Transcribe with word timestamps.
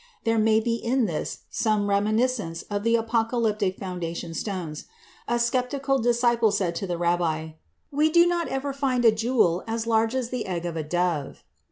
There 0.23 0.39
may 0.39 0.59
be 0.59 0.73
in 0.77 1.05
this 1.05 1.41
some 1.51 1.87
reminiscence 1.87 2.63
of 2.71 2.81
the 2.81 2.95
Apocalyptic 2.95 3.77
foundation 3.77 4.33
stones. 4.33 4.85
A 5.27 5.37
sceptical 5.37 5.99
disciple 5.99 6.49
said 6.49 6.73
to 6.77 6.87
the 6.87 6.97
Rabbi, 6.97 7.49
"We 7.91 8.09
do 8.09 8.25
not 8.25 8.47
ever 8.47 8.73
find 8.73 9.05
a 9.05 9.11
jewel 9.11 9.63
as 9.67 9.85
large 9.85 10.15
as 10.15 10.29
the 10.29 10.47
egg 10.47 10.65
of 10.65 10.75
a 10.75 10.81
dove." 10.83 11.43